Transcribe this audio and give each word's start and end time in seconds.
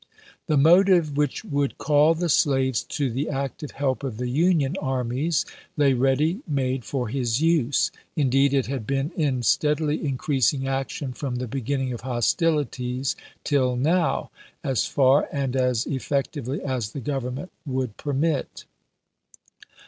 The 0.47 0.57
motive 0.57 1.15
which 1.15 1.45
would 1.45 1.77
call 1.77 2.15
the 2.15 2.27
slaves 2.27 2.81
to 2.85 3.11
the 3.11 3.29
active 3.29 3.69
help 3.69 4.03
of 4.03 4.17
the 4.17 4.29
Union 4.29 4.75
armies 4.81 5.45
lay 5.77 5.93
ready 5.93 6.39
made 6.47 6.83
for 6.83 7.09
his 7.09 7.39
use— 7.39 7.91
indeed, 8.15 8.51
it 8.51 8.65
had 8.65 8.87
been 8.87 9.11
in 9.15 9.43
steadily 9.43 10.03
increasing 10.03 10.67
action 10.67 11.13
from 11.13 11.35
the 11.35 11.47
begin 11.47 11.81
ning 11.81 11.93
of 11.93 12.01
hostilities 12.01 13.15
till 13.43 13.75
now, 13.75 14.31
as 14.63 14.87
far 14.87 15.29
and 15.31 15.55
as 15.55 15.85
effectively 15.85 16.63
as 16.63 16.93
the 16.93 16.99
Government 16.99 17.51
would 17.63 17.95
permit. 17.97 18.65